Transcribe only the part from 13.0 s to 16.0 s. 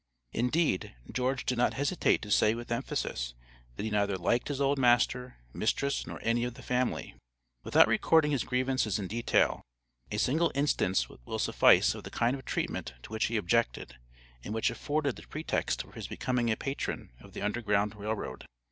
to which he objected, and which afforded the pretext for